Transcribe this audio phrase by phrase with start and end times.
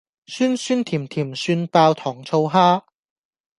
[0.25, 2.83] 酸酸甜甜蒜爆糖醋蝦